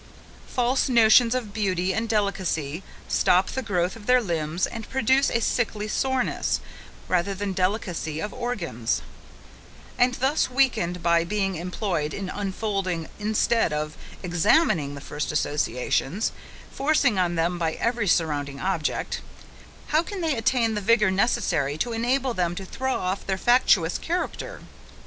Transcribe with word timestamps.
False 0.47 0.89
notions 0.89 1.35
of 1.35 1.53
beauty 1.53 1.93
and 1.93 2.09
delicacy 2.09 2.81
stop 3.07 3.51
the 3.51 3.61
growth 3.61 3.95
of 3.95 4.07
their 4.07 4.19
limbs 4.19 4.65
and 4.65 4.89
produce 4.89 5.29
a 5.29 5.39
sickly 5.39 5.87
soreness, 5.87 6.59
rather 7.07 7.35
than 7.35 7.53
delicacy 7.53 8.19
of 8.19 8.33
organs; 8.33 9.03
and 9.99 10.15
thus 10.15 10.49
weakened 10.49 11.03
by 11.03 11.23
being 11.23 11.53
employed 11.55 12.15
in 12.15 12.29
unfolding 12.29 13.09
instead 13.19 13.71
of 13.71 13.95
examining 14.23 14.95
the 14.95 15.01
first 15.01 15.31
associations, 15.31 16.31
forced 16.71 17.05
on 17.05 17.35
them 17.35 17.59
by 17.59 17.73
every 17.73 18.07
surrounding 18.07 18.59
object, 18.59 19.21
how 19.89 20.01
can 20.01 20.21
they 20.21 20.35
attain 20.35 20.73
the 20.73 20.81
vigour 20.81 21.11
necessary 21.11 21.77
to 21.77 21.93
enable 21.93 22.33
them 22.33 22.55
to 22.55 22.65
throw 22.65 22.95
off 22.95 23.23
their 23.27 23.37
factitious 23.37 23.99
character? 23.99 24.61